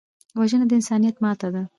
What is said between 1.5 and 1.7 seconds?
ده